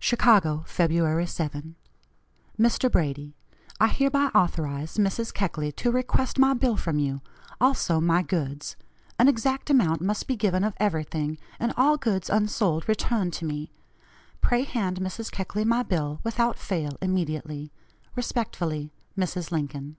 "CHICAGO, 0.00 0.64
Feb. 0.64 1.28
7. 1.28 1.74
"MR. 2.56 2.92
BRADY: 2.92 3.34
I 3.80 3.88
hereby 3.88 4.26
authorize 4.32 4.96
Mrs. 4.96 5.34
Keckley 5.34 5.72
to 5.72 5.90
request 5.90 6.38
my 6.38 6.54
bill 6.54 6.76
from 6.76 7.00
you; 7.00 7.20
also 7.60 8.00
my 8.00 8.22
goods. 8.22 8.76
An 9.18 9.26
exact 9.26 9.68
account 9.70 10.00
must 10.00 10.28
be 10.28 10.36
given 10.36 10.62
of 10.62 10.74
everything, 10.76 11.36
and 11.58 11.74
all 11.76 11.96
goods 11.96 12.30
unsold 12.30 12.88
returned 12.88 13.32
to 13.32 13.44
me. 13.44 13.72
Pray 14.40 14.62
hand 14.62 15.00
Mrs. 15.00 15.32
Keckley 15.32 15.64
my 15.64 15.82
bill, 15.82 16.20
without 16.22 16.60
fail, 16.60 16.96
immediately. 17.02 17.72
"Respectfully, 18.14 18.92
"MRS. 19.18 19.50
LINCOLN." 19.50 19.96